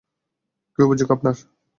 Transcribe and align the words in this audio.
কী 0.73 0.79
অভিযোগ 0.81 1.09
আপনার? 1.11 1.35